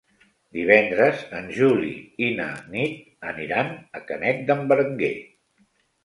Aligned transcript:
Divendres 0.57 1.19
en 1.39 1.49
Juli 1.57 1.91
i 2.27 2.29
na 2.39 2.47
Nit 2.75 3.27
aniran 3.33 3.69
a 3.99 4.01
Canet 4.13 4.41
d'en 4.49 4.65
Berenguer. 4.73 5.11